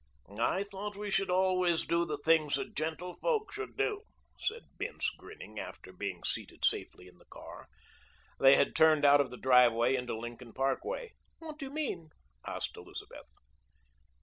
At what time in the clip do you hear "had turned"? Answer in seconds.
8.55-9.05